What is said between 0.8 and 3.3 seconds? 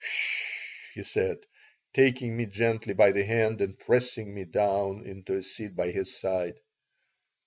he said, taking me gently by the